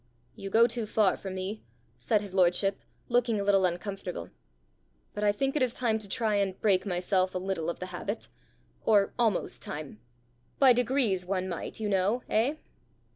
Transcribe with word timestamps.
"You 0.35 0.49
go 0.49 0.65
too 0.65 0.87
far 0.87 1.15
for 1.15 1.29
me," 1.29 1.61
said 1.99 2.21
his 2.21 2.33
lordship, 2.33 2.79
looking 3.07 3.39
a 3.39 3.43
little 3.43 3.65
uncomfortable, 3.65 4.31
"but 5.13 5.23
I 5.23 5.31
think 5.31 5.55
it 5.55 5.61
is 5.61 5.75
time 5.75 5.99
to 5.99 6.07
try 6.09 6.37
and 6.37 6.59
break 6.59 6.87
myself 6.87 7.35
a 7.35 7.37
little 7.37 7.69
of 7.69 7.79
the 7.79 7.85
habit 7.93 8.27
or 8.83 9.13
almost 9.19 9.61
time. 9.61 9.99
By 10.57 10.73
degrees 10.73 11.23
one 11.27 11.47
might, 11.47 11.79
you 11.79 11.87
know, 11.87 12.23
eh?" 12.29 12.55